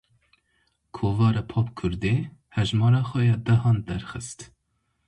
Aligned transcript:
Kovara 0.95 1.43
Popkurdê 1.51 2.15
hejmara 2.55 3.01
xwe 3.09 3.21
ya 3.29 3.37
dehan 3.47 3.77
derxist. 3.87 4.39